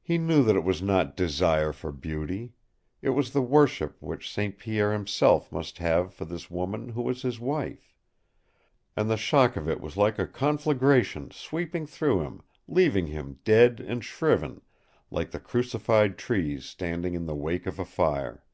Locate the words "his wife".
7.22-7.92